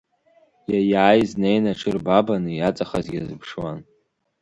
Иаиааиз 0.71 1.31
неин 1.41 1.65
аҽырбабаны, 1.71 2.51
иаҵахаз 2.53 3.05
иазыԥшуан. 3.11 3.79